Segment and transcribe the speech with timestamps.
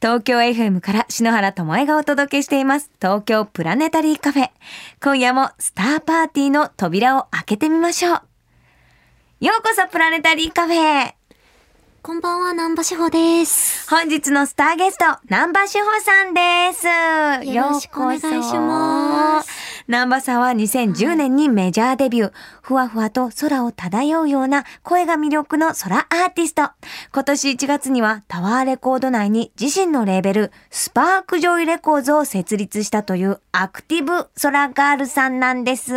[0.00, 2.88] 東京 FM から篠原智恵がお届けしています。
[3.02, 4.50] 東京プラネタリーカフェ。
[5.02, 8.22] 今夜もスターパーティーの扉を開けてみましょう。
[9.40, 11.17] ようこそプラネタリーカフェ。
[12.00, 13.90] こんばんは、南波志保です。
[13.90, 16.86] 本日のスターゲスト、南波志保さんです。
[17.52, 19.50] よろしくお願いします。
[19.88, 22.32] 南波さんは2010年にメジャーデビュー。
[22.62, 26.70] ふわふわと空を漂うような声が魅力の空アーティスト。
[27.12, 35.92] 今年1月にはタワーレコード内に自身のレーベル、スパークジョイレコーズを設立したというアクティブ空ガールさんなんです。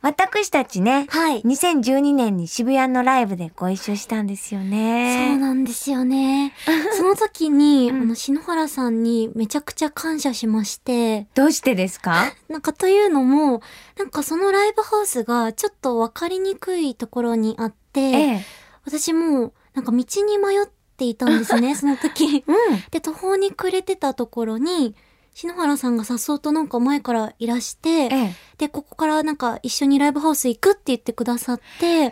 [0.00, 5.28] 私たちね、はい2012年に渋谷のライブでご一緒したんですよね。
[5.30, 6.52] そうなんですよね。
[6.96, 12.32] その時に、うんあの、篠原さんにめちゃくちゃ感謝しまして、どうしてですか？
[12.48, 13.60] なんかというのも、
[13.98, 18.44] なんかそのライブハウスがちょっとわかりにくいところにあって、ええ。
[18.84, 22.44] 私もなんか道に迷っていたんですね、 その時。
[22.46, 22.54] うん。
[22.92, 24.94] で、途方に暮れてたところに、
[25.40, 28.34] 篠原さんがさっそうとなんか前からいらして、ええ。
[28.58, 32.10] で、ここからなんか一緒にライブハウス行くって言ってくださって、優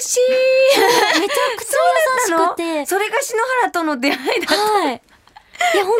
[0.00, 0.20] しい。
[1.20, 1.76] めちゃくちゃ
[2.32, 5.02] 優しくて、それが篠原との出会いだはい。
[5.74, 5.94] いや、本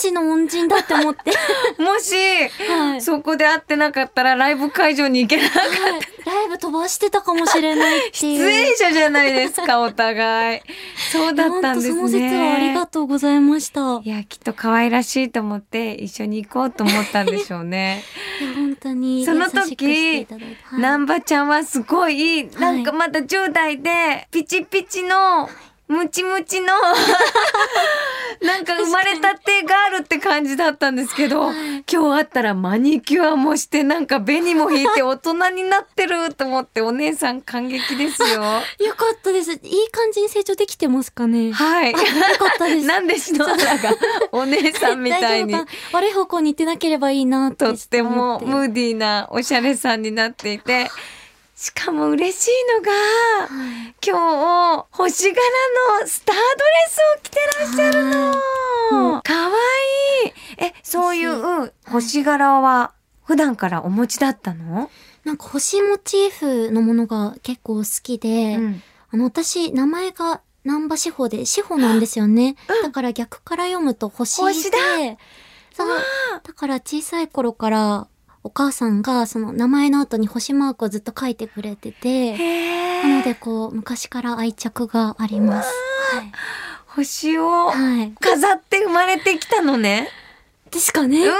[0.00, 1.32] 当に命の恩人だって思って。
[1.82, 2.14] もし、
[2.70, 3.02] はい。
[3.02, 5.82] そこで会ってなかったらライブ会場に行けなかった。
[5.82, 8.38] はいライブ飛ばしてたかもしれないっていう。
[8.38, 10.60] 出演者じゃないですか、 お互い。
[11.10, 11.94] そうだったんですね。
[11.94, 14.00] その説はありがとうございました。
[14.04, 18.04] いいや、きっと可愛らしいと思って一緒に行こうと思ったんでしょうね。
[18.40, 20.56] や、本当に優その時いただいて。
[20.64, 25.48] はいちゃんはすごい、なんかまだ10代で、ピチピチの、
[25.88, 26.66] ムチムチの、
[28.42, 38.42] なんか生まれたてガールって感じだったんですけど、はい今日会ったらマニキュアもして、なんか紅も引いて大人になってると思って、お姉さん感激ですよ。
[38.86, 39.52] よかったです。
[39.52, 39.58] いい
[39.90, 41.50] 感じに成長できてますかね。
[41.52, 41.92] はい。
[41.92, 42.84] よかったです。
[42.86, 43.94] なんで篠原が
[44.32, 45.54] お姉さんみたいに
[45.92, 50.90] 悪い方向に行ってなければいいなとってもムーディーなおしゃれさんになっていて、
[51.60, 53.46] しかも嬉しいのが、は
[53.88, 55.40] い今日星柄
[56.00, 56.44] のスタードレ
[56.88, 59.22] スを着てらっしゃるうんの。
[59.22, 59.56] かわ
[60.24, 60.32] いい。
[60.58, 62.92] え、そういう星柄は
[63.24, 64.88] 普段からお持ちだったの？
[65.24, 72.54] なんか星モチーフのものが結構好きで、うんあの、私、名前が南波志保で、志保なんですよね。
[72.84, 74.78] だから逆から読むと星で、星だ
[76.40, 78.06] だから小さい頃から、
[78.42, 83.34] お母さんがその名前の後に星マークをずっと書いてくれてて、へなのでえ。
[83.34, 85.72] こう、昔から愛着があります。
[86.86, 87.98] 星をはい。
[87.98, 88.12] はい。
[88.20, 90.08] 飾って生まれてきたのね。
[90.70, 91.34] ですかね、うん。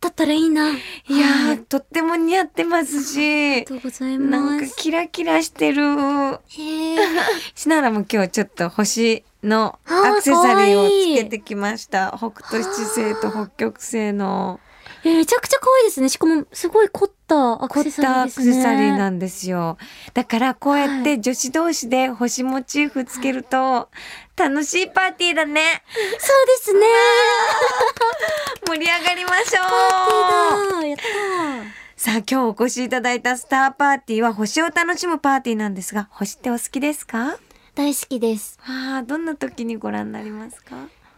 [0.00, 0.70] だったらいいな。
[0.70, 0.74] い
[1.10, 4.76] やはー、とっても似合ってますしありが、とうございなんかます。
[4.76, 5.82] キラキラしてる。
[5.82, 6.96] へえ。
[7.54, 12.14] しならも今日ちょっと星のアクセサリーをつけてきました。
[12.16, 14.58] 北斗七星と北極星の
[15.04, 16.08] えめちゃくちゃ可愛いですね。
[16.08, 18.52] しかも、すごい凝ったアク凝っセサリたアクーですね。
[18.54, 19.78] セサリーなんですよ。
[20.14, 23.88] だからこうやって女子同士で星モチーフつけると
[24.36, 25.82] 楽しいパーティーだね。
[26.18, 26.86] そうですね。
[28.66, 30.82] 盛り上がりましょう。
[30.82, 31.64] ーやったー。
[31.96, 37.38] さあ今日お越しいただいたスターパーティーは星を楽しむパーティーなんですが、星ってお好きですか？
[37.74, 38.58] 大好きです。
[38.66, 40.76] ああ、どんな時にご覧になりますか？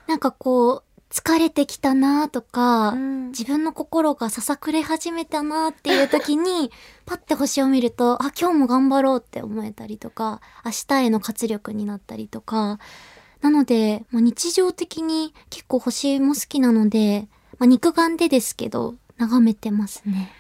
[0.08, 6.70] なんかこう、疲れてきたなとか、うん自分の心がささくれ始めたなっていう時に、
[7.06, 12.78] パッて星を見ると、あ、今日も頑張ろうって思えたりとか、明日への活力になったりとか、
[13.40, 17.26] なので、まあ、日常的に結構星も好きなので、
[17.58, 20.30] まあ、肉眼でですけど、眺めてますね。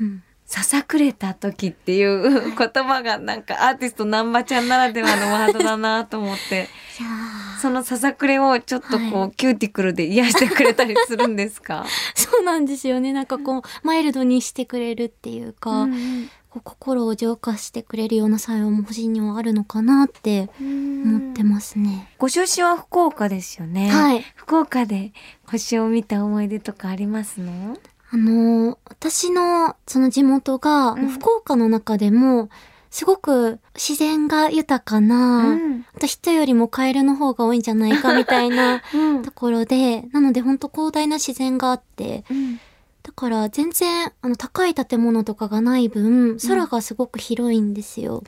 [0.00, 0.22] うん。
[0.44, 6.68] ささくれた時っていう言葉がなんかアーティスト南波ちゃんならではのワードだなと思って、
[6.98, 7.29] いやー
[7.60, 11.84] そのささくれをちょっとこう、はいキューティクルで癒してくれたりするんですか？
[12.14, 13.12] そうなんですよね。
[13.12, 22.12] なんかこう、マイルドにしてくれるっていうか、うんこう心を浄化してくれるような作用も星にはあるのかなって思ってますね。
[22.18, 23.88] ご出身は福岡ですよね。
[23.88, 24.24] はい。
[24.34, 25.12] 福岡で
[25.48, 27.76] 星を見た思い出とかありますの？
[28.12, 32.48] あのー私のその地元が、うん福岡の中でも、
[32.90, 35.86] すごく自然が豊かな、ん。
[35.94, 39.22] あと人よりもカエルの方が多いんじゃないかみたいな うん。
[39.22, 42.60] ところで、なので本当広大な自然があって、うん。
[43.02, 48.22] だから全然あの高い建物とかがない分、空がすごく広いんですよ。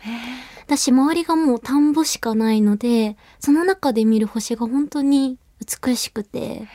[0.69, 5.39] だし周りがもう田んぼしかないので、その中で見る星が本当に
[5.85, 6.69] 美しくて、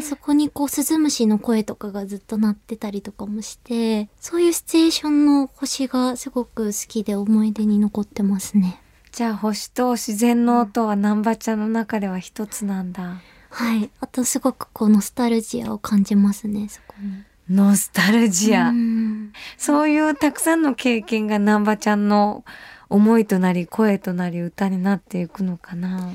[0.00, 8.80] で、そこにこう、スズムシの声とかがずっと鳴ってたりとかもして、そういうシチュエーションの星がすごく好きで思い出に残ってますね。
[9.12, 13.20] じゃあ星と自然の音は南波ちゃんの中では一つなんだ。
[13.50, 13.90] はい。
[14.00, 17.24] あとすごくこうノスタルジアを感じますね、そこに。
[17.54, 18.70] ノスタルジア。
[18.70, 22.44] うんそういうたくさんの経験が南波ちゃんの
[22.88, 26.10] 思いとなり声となり歌になっていくのかな。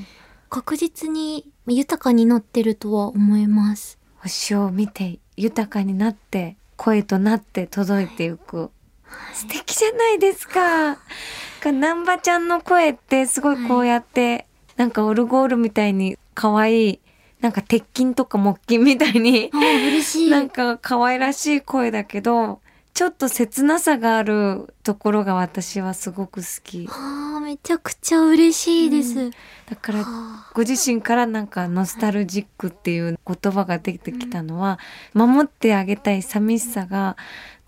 [0.48, 3.98] 確実に豊かになってるとは思います。
[4.18, 8.70] 星を見て豊かになって声となって届いていく。
[9.32, 10.98] 素敵じゃないですか。
[11.66, 14.46] か南波ちゃんの声ってすごいこうやって、
[14.76, 17.00] なんかオルゴールみたいに可愛い、
[17.40, 20.30] なんか鉄筋とか木筋みたいに嬉しい。
[20.30, 22.60] なんか可愛らしい声だけど、
[22.96, 26.88] ちょっと切なさがあるところが私はすごく好き。
[26.90, 29.32] あーめちゃくちゃ嬉しいです。
[29.68, 34.78] だからはご自身からなんかノスタルジックっていう言葉が出てきたのは、
[35.12, 37.18] 守ってあげたい寂しさが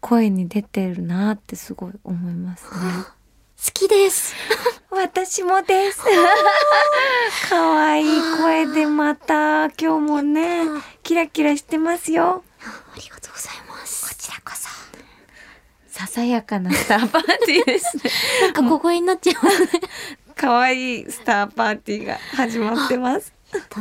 [0.00, 2.70] 声に出てるなってすごい思いますね。
[2.72, 3.14] あ
[3.62, 4.34] 好きです。
[4.90, 6.04] 私もです。
[7.50, 8.06] 可愛い
[8.40, 10.62] 声でまた今日もね、
[11.02, 12.42] キラキラしてますよ。
[12.64, 14.08] ありがとうございます。
[14.08, 14.77] こちらこそ。
[15.98, 18.04] ささやかなスターパーティーですね。
[18.42, 19.68] なんか小声になっちゃいますね。
[20.36, 23.34] 可愛いスターパーティーが始まってます。
[23.68, 23.80] と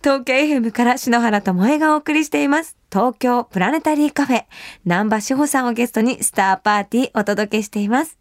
[0.02, 2.74] 東京 FM から篠原智恵がお送りしています。
[2.90, 4.44] 東京プラネタリーカフェ。
[4.86, 8.16] 南波志保さんをゲストにスターパーティーお届けしています。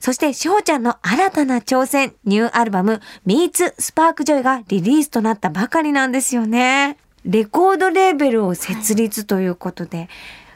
[0.00, 6.96] そして志保ちゃんの新たな挑戦、ニューアルバム Meets Spark Joy がリリースとなったばかりなんですよね。
[7.26, 10.08] レコードレーベルを設立ということで、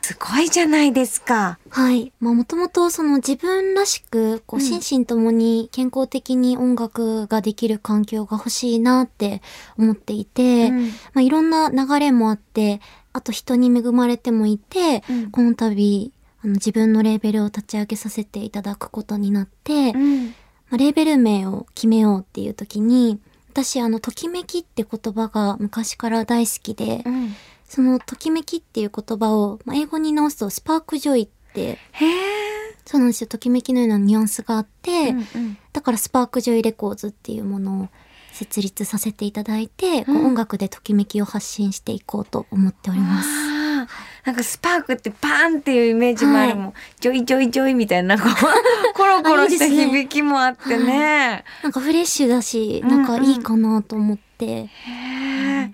[0.02, 1.60] すごいじゃないですか。
[1.70, 2.12] はい。
[2.18, 4.66] まあもともとその自分らしく、こううん。
[4.66, 9.42] 心身ともに健康的に音楽ができる環境が欲しいなって
[9.78, 10.88] 思っていて、うん。
[10.88, 12.80] まあいろんな流れもあって、
[13.12, 15.30] あと人に恵まれてもいて、うん。
[15.30, 16.12] この度、
[16.42, 20.26] あの自分のレーベルを立ち上げさせていただくことになって、うん。
[20.26, 20.32] ま
[20.72, 23.20] あレーベル名を決めようっていう時に、
[23.50, 27.34] 私あの、ときめきって言葉が昔から大好きで、うん
[27.74, 32.10] そのときめきっていう言葉を、まあ、英語に直すと Spark Joyって、へえ。
[32.84, 33.28] そうなんですよ。
[33.28, 35.58] ときめきのようなニュアンスがあって、うんうん。
[35.72, 37.88] だから Spark Joy Records っていうものを
[38.32, 43.28] 設立させていただいて、こううん音楽でときめきを発信していこうと思っております。
[44.26, 48.32] なんかスパークってパーンっていうイメージもあるもん、 joy joy joy みたいなこう
[48.94, 51.42] コロコロした響きもあってね。
[51.62, 55.72] なんかフレッシュだし、うんなんかいいかなと思って、へー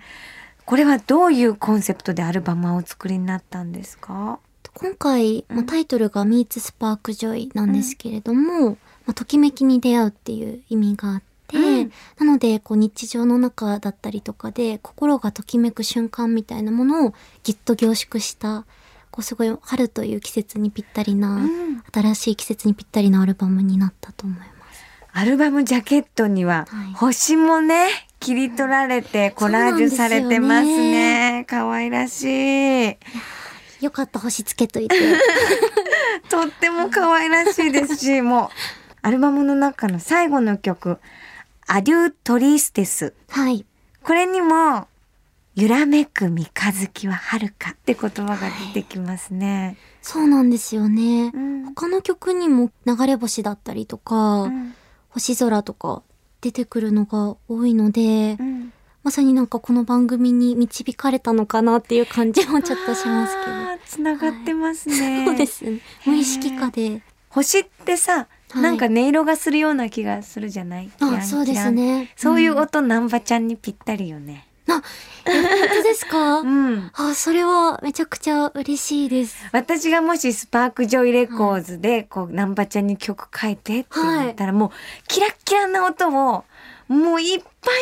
[0.69, 4.39] これはどういうコンセプトでアルバムをお作りになったんですか？
[4.75, 8.77] 今回、まあ、タイトルが Meets Spark Joy なんですけれども、ま
[9.07, 11.91] あ、ときめきに出会うっていう意味があって、うん。
[12.19, 18.67] なのでこう日常の中だったりとかで心がときめく瞬間みたいなものをぎっと凝縮した
[19.09, 21.83] こうすごい春という季節にぴったりな、うん。
[21.91, 24.49] 新しい季節にぴったりなアルバムになったと思います。
[25.13, 26.93] アルバムジャケットにははい。
[26.93, 27.87] 星もね、
[28.19, 31.45] 切り取られてコラージュされてますね。
[31.47, 32.97] 可愛らしい。
[33.81, 34.95] よかった星つけといて。
[36.29, 38.49] とっても可愛らしいですし、 もう、
[39.01, 40.99] アルバムの中の最後の曲、
[41.65, 43.13] アデュートリーステス。
[43.29, 43.65] はい。
[44.03, 44.87] これにも、
[45.55, 49.77] 揺らめく三日月は遥かって言葉が出てきますね。
[50.01, 51.31] そうなんですよね。
[51.33, 54.73] うん他の曲にも流れ星だったりとか、うん
[55.09, 56.03] 星空とか
[56.41, 63.55] 出てくるのが多いので、うんまさになんかこの番組に導かれたのかなっていう感じもちょっとしますけど。
[63.85, 65.23] つながってますね。
[65.25, 65.79] そうですね。
[66.05, 67.01] 無意識化で。
[67.29, 70.89] 星ってさ、はいなんか音色がするような気がするじゃない？
[70.97, 72.11] キランあ、そうですね。
[72.17, 74.45] そういう音、ナンバちゃんにぴったりよね。
[74.69, 74.83] あ、
[75.25, 76.39] え本当ですか？
[76.41, 76.91] うん。
[76.93, 79.37] あ、それはめちゃくちゃ嬉しいです。
[79.51, 84.71] 私がもしスパークジョイレコーズで、こう、ナンバちゃんに曲書いてって言ったら、もう、
[85.07, 86.43] キラッキラな音を、
[86.87, 87.75] もういっぱい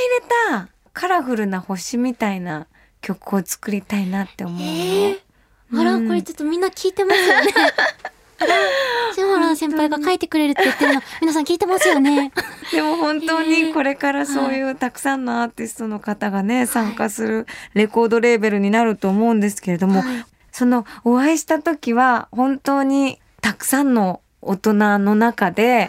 [0.52, 2.68] 入れた、カラフルな星みたいな
[3.02, 4.64] 曲を作りたいなって思うの。
[4.66, 5.20] ええ
[5.76, 7.54] あら、うんこれちょっとみんな聞いてますよね。
[9.16, 12.32] 篠原先輩が書いてくれるって言ってるの、皆さん聞いてますよね。
[12.72, 20.26] でも本当にこれからそういうたくさんのアーティストの方がね、参加するレコードレーベルになると思うんですけれども、はい
[20.58, 25.88] そのお会いした時は本当にたくさんの大人の中で、はい。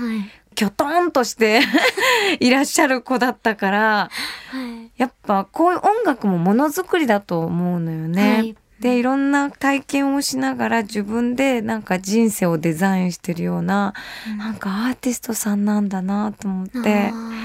[0.55, 1.61] きょとんとして
[2.41, 4.11] いらっしゃる子だったから、は
[4.53, 4.91] い。
[5.01, 8.35] やっぱこういう音楽もものづくりだと思うのよね。
[8.35, 13.95] はいで、いろんな体験をしながら自分でなんか人生をデザインしてるような、
[14.37, 17.39] なんかアーティストさんなんだなと思って、あ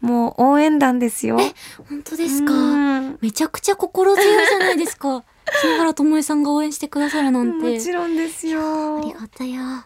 [0.00, 1.38] もう応援団ですよ。
[1.38, 1.54] ー
[1.88, 5.24] 本当ですか、うんめちゃくちゃ心強いじゃないですか。
[5.60, 7.72] 篠原ともえさんが応援してくださるなんて。
[7.74, 8.98] もちろんですよ。
[8.98, 9.84] ありがたや。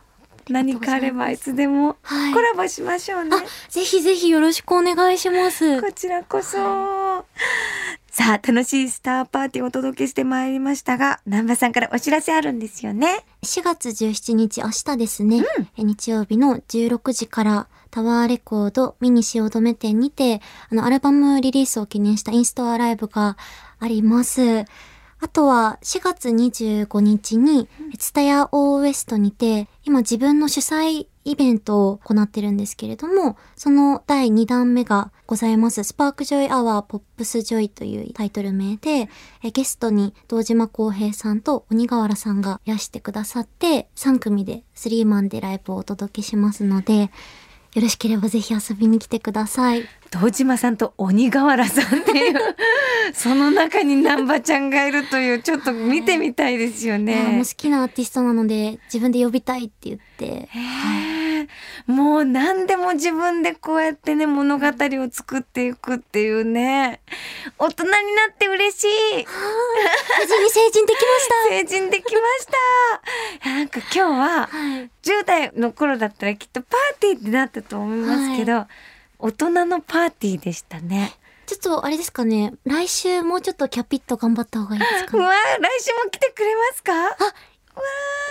[0.51, 3.31] 何かあればいつでもはいコラボしましょうね。
[3.35, 5.81] あ、ぜひぜひよろしくお願いします。
[5.81, 7.25] こちらこそ。
[8.17, 13.09] さあ、楽しいスターパーティーをお届けしてまいりましたが、南波さんからお知らせあるんですよね。
[13.43, 15.43] 4月17日、明日ですね、
[15.77, 20.41] え日曜日の16時から、タワーレコードミニ汐留店にて、
[20.71, 23.37] あの、アルバムリリースを記念したインストアライブが
[23.81, 24.65] あります。
[25.19, 27.69] あとは、4月25日に、
[27.99, 35.83] TSUTAYA O-WEST にて、今自分の主催イベントを行ってるんですけれども、その第2弾目がございます。
[35.83, 39.09] Spark Joy Hour Pops Joy というタイトル名で、
[39.43, 47.11] えゲストに堂島康平さんと鬼瓦さんがいらしてくださって、3組でスリーマンでライブをお届けしますので、
[47.75, 49.85] よろしければぜひ遊びに来てください。
[50.15, 52.39] 堂島さんと鬼瓦さんっていう、
[53.15, 57.55] その中に南波ちゃんがいるという、ちょっと見てみたいですよいやもうね好。
[57.57, 60.49] きなアーティストなので、自分で呼びたいって言って、
[61.87, 67.01] もう何でも自分でこうやってね物語を作っていくっていうね。
[67.59, 67.97] 大人にな
[68.33, 68.89] って嬉しい。
[69.17, 72.47] 無事に成人できま 成人できまし
[73.43, 73.51] た。
[73.51, 74.91] なんか今日はしたはい。
[75.03, 78.67] 10代の頃だったらきっとパーティーってなったと思いますけど、
[79.25, 81.15] 大人のパーティーでしたね。
[81.47, 85.19] ちょっとあれですかね、来週もうちょっとキャピッと頑張った方がいいですかね。
[85.25, 86.93] うわ来週も来てくれますか？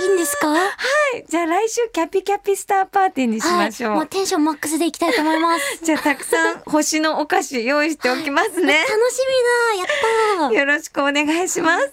[0.02, 0.50] いいんですか？
[0.50, 0.70] はは
[1.16, 1.26] い。
[1.28, 5.80] じゃあ来週キャピキャピスターパーティーにしましょう、もうテンションマックスでいきたいと思います。
[5.84, 8.78] じゃあたくさん星のお菓子用意しておきますね。
[8.88, 9.20] 楽し
[9.74, 9.82] みだ。
[9.82, 9.88] やっ
[10.42, 10.52] たー。
[10.60, 11.92] よろしくお願いします。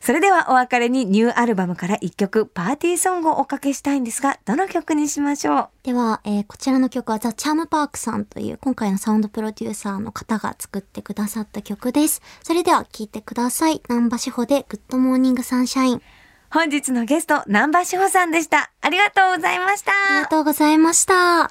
[0.00, 5.68] それではお別れにニューアルバムから一曲パーティーソングをおかけしたいんですが、どの曲にしましょう？
[5.82, 12.22] では、えーこちらの曲は THE CHARM PARK さんという今回のサウンドプロデューサーの方が作ってくださった曲です。
[12.42, 13.82] それでは聴いてください。
[13.88, 16.02] 南波志帆で Good Morning Sunshine。
[16.50, 18.70] 本日のゲスト、南波志帆さんでした。
[18.80, 19.92] ありがとうございました。
[19.92, 21.50] ありがとうございました。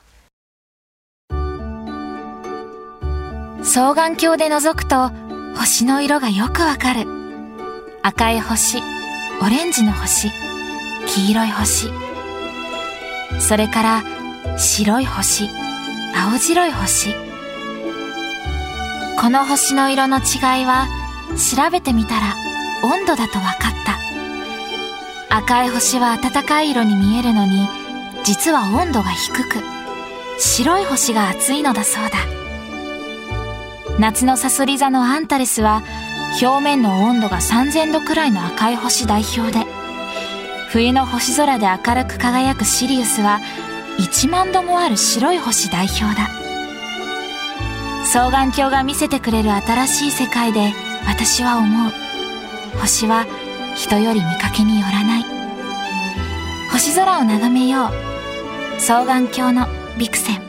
[3.64, 5.10] 双眼鏡で覗くと
[5.58, 7.27] 星の色がよくわかる
[8.08, 8.78] 赤い星
[9.42, 10.30] オレンジの星
[11.08, 11.90] 黄色い星。
[13.42, 15.50] それから白い星
[16.16, 17.14] 青白い星。
[19.20, 20.22] この星の色の違
[20.62, 20.88] いは
[21.36, 22.34] 調べてみたら
[22.82, 23.58] 温度だと分かっ
[25.30, 25.36] た。
[25.36, 27.68] 赤い星は暖かい色に見えるのに
[28.24, 29.62] 実は温度が低く
[30.40, 32.12] 白い星が熱いのだそうだ。
[34.00, 35.84] 夏のサソリ座のアンタレスは
[36.42, 39.66] 表面の温度が3000度くらいの赤い星代表で
[40.70, 43.40] 冬の星空で明るく輝くシリウスは
[43.98, 46.30] 1万度もある白い星代表だ。
[48.06, 50.72] 双眼鏡が見せてくれる新しい世界で
[51.08, 51.92] 私は思う。
[52.80, 53.26] 星は
[53.76, 55.26] 人より見かけによらない。
[56.72, 58.80] 星空を眺めよう。
[58.80, 59.68] 双眼鏡の
[59.98, 60.47] ビクセン。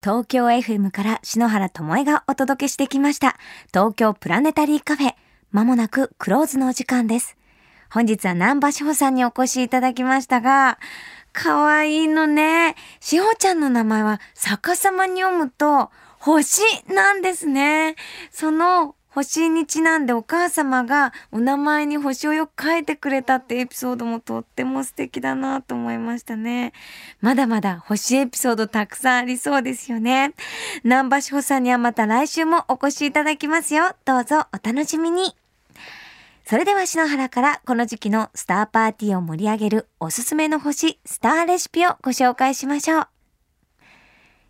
[0.00, 3.36] 東京 FM から篠原智恵がお届けしてきました。
[3.74, 5.14] 東京プラネタリーカフェ。
[5.50, 7.36] まもなくクローズのお時間です。
[7.90, 10.78] 本日は南波志保さんにお越しいただきましたが、
[11.32, 12.76] かわいいのね。
[13.00, 15.90] 志保ちゃんの名前は逆さまに読むと、
[16.20, 17.96] 星なんですね。
[18.30, 26.72] その星にちなんでお母様がお名前に星をよく書いてくれたってエピソードもとっても素敵だなと思いましたね。
[27.20, 30.34] まだまだ星エピソードたくさんありそうですよね。
[30.84, 33.94] 南波志保さんにはまた来週もお越しいただきますよ。
[34.04, 35.34] どうぞお楽しみに。
[36.44, 43.08] それでは篠原からこの時期のスターパーティーを盛り上げるおすすめの星、スターレシピをご紹介しましょう。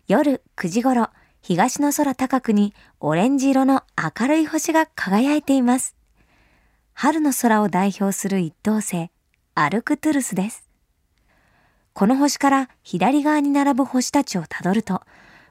[0.07, 1.09] 夜9時頃、
[1.41, 5.95] 東の空高くにオレンジ色の明るい星が輝いています。
[6.93, 9.09] 春の空を代表する一等星、
[9.55, 10.69] アルクトゥルスです。
[11.93, 15.01] この星から左側に並ぶ星たちをたどると、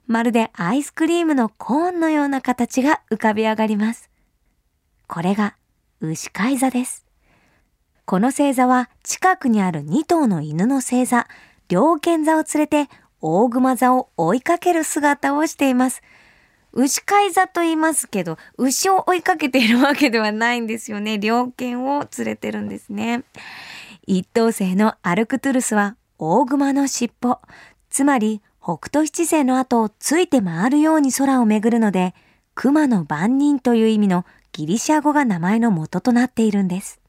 [0.07, 4.11] まるでアイスクリームのコーンのような形が浮かび上がります。
[5.07, 5.57] これが
[6.01, 7.07] 牛飼い座です。
[8.05, 11.27] この星座は近くにある2頭の犬の星座、
[11.69, 12.89] 猟犬座を連れて
[13.21, 16.03] 大熊座を追いかける姿をしています。
[16.73, 21.19] 牛飼い座と言いますけど、牛を追いかけているわけではないんですよね。
[21.19, 23.25] 猟犬を連れてるんですね。
[24.07, 27.41] 一等星のアルクトゥルスは大熊の尻尾、
[27.91, 32.15] つまり北斗七星の後をついて回るように空を巡るので、
[32.55, 37.01] 熊の番人という意味のギリシャ語が名前の元となっているんです。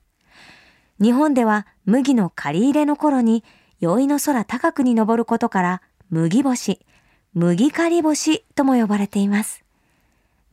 [1.01, 3.43] 日本では麦の借り入れの頃に
[3.79, 6.79] 宵の空高くに昇ることから麦干し、
[7.33, 9.63] 麦刈り干しとも呼ばれています。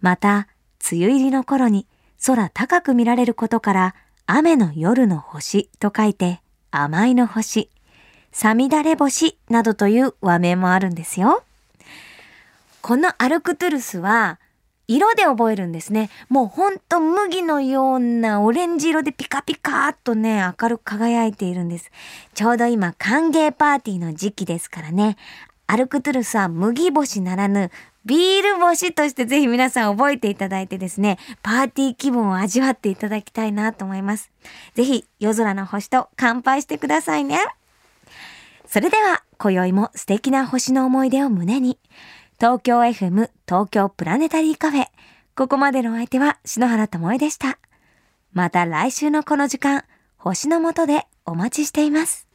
[0.00, 0.48] また、
[0.90, 1.86] 梅雨入りの頃に
[2.24, 3.94] 空高く見られることから
[4.26, 7.70] 雨の夜の星と書いて甘いの星、
[8.32, 11.42] さみだれ星などという和名もあるんですよ。
[12.82, 14.38] このアルクトゥルスは、
[14.88, 16.10] 色で覚えるんですね。
[16.28, 21.90] もうほんと麦のようなオレンジ色でピカピカーっとね、明るく輝いているんです。
[22.34, 25.16] ちょうど今歓迎パーティーの時期ですからね。
[25.66, 27.72] アルクトゥルスは麦星ならぬ
[28.04, 34.30] ビール星としてぜひ皆さん覚えていただいてですね、パーティー気分を味わっていただきたいなと思います。
[34.74, 37.40] ぜひ夜空の星と乾杯してくださいね。
[38.68, 41.78] それでは、今宵も素敵な星の思い出を胸に、
[42.38, 44.88] 東京 FM 東京プラネタリーカフェ。
[45.34, 47.58] ここまでのお相手は篠原智恵でした。
[48.34, 49.84] また来週のこの時間、
[50.18, 52.25] 星の下でお待ちしています。